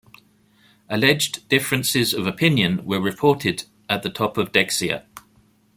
Alleged 0.89 1.47
differences 1.47 2.11
of 2.11 2.25
opinion 2.25 2.83
were 2.85 2.99
reported 2.99 3.65
at 3.87 4.01
the 4.01 4.09
top 4.09 4.35
of 4.35 4.51
Dexia. 4.51 5.05